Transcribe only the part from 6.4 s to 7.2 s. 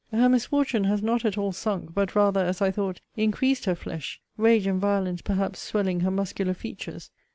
features.